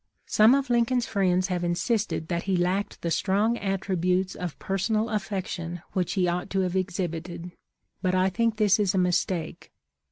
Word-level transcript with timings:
"Some 0.25 0.55
of 0.55 0.71
Lincoln's 0.71 1.05
friends 1.05 1.49
have 1.49 1.63
insisted 1.63 2.27
that 2.27 2.45
he 2.49 2.57
lacked 2.57 3.03
the 3.03 3.11
strong 3.11 3.55
attributes 3.59 4.33
of 4.33 4.57
personal 4.57 5.09
affection 5.11 5.83
which 5.93 6.13
he 6.13 6.27
ought 6.27 6.49
to 6.49 6.61
have 6.61 6.75
exhibited; 6.75 7.51
but 8.01 8.15
I 8.15 8.31
think 8.31 8.57
this 8.57 8.79
is 8.79 8.95
a 8.95 8.97
mistake. 8.97 9.71